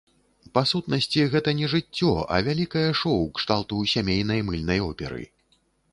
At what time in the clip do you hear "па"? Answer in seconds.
0.57-0.61